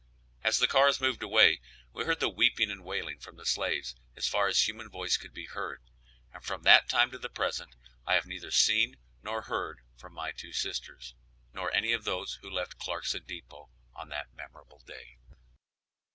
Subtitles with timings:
[0.43, 1.61] As the cars moved away
[1.93, 5.31] we heard the weeping and wailing from the slaves as far as human voice could
[5.31, 5.79] be heard;
[6.33, 7.75] and from that time to the present
[8.07, 11.13] I have neither seen nor heard from my two sisters,
[11.53, 15.19] nor any of those who left Clarkson depot on that memorable day.